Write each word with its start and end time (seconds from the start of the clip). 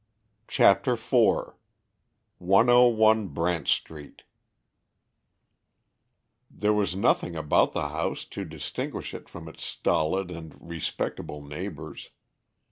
CHAPTER 0.47 0.93
IV 0.93 1.53
101 2.39 3.27
BRANT 3.27 3.67
STREET 3.67 4.23
There 6.49 6.73
was 6.73 6.95
nothing 6.95 7.35
about 7.35 7.73
the 7.73 7.89
house 7.89 8.25
to 8.25 8.43
distinguish 8.43 9.13
it 9.13 9.29
from 9.29 9.47
its 9.47 9.63
stolid 9.63 10.31
and 10.31 10.55
respectable 10.59 11.43
neighbors. 11.45 12.09